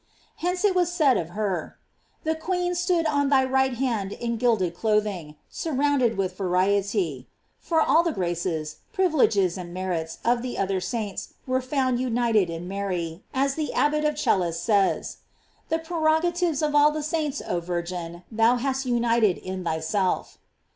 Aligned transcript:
Hence 0.37 0.65
it 0.65 0.73
was 0.73 0.91
said 0.91 1.15
of 1.15 1.29
her: 1.37 1.77
"The 2.23 2.33
queen 2.33 2.73
stood 2.73 3.05
on 3.05 3.29
thy 3.29 3.45
right 3.45 3.75
hand 3.75 4.13
in 4.13 4.37
gilded 4.37 4.73
clothing, 4.73 5.35
surrounded 5.47 6.17
with 6.17 6.35
variety 6.35 7.27
;"f 7.29 7.67
for 7.67 7.81
all 7.81 8.01
the 8.01 8.11
graces, 8.11 8.77
privileges, 8.93 9.59
and 9.59 9.71
merits 9.75 10.17
of 10.25 10.41
the 10.41 10.57
other 10.57 10.79
saints 10.81 11.35
were 11.45 11.61
found 11.61 11.99
united 11.99 12.49
in 12.49 12.67
Mary, 12.67 13.21
as 13.31 13.53
the 13.53 13.73
Abbot 13.73 14.03
of 14.03 14.17
Celles 14.19 14.57
says: 14.59 15.17
The 15.69 15.77
prerogatives 15.77 16.63
of 16.63 16.73
all 16.73 16.89
the 16.89 17.03
saints, 17.03 17.39
oh 17.47 17.59
Virgin, 17.59 18.23
thou 18.31 18.55
hast 18.55 18.87
united 18.87 19.37
in 19.37 19.63
thyself. 19.63 20.39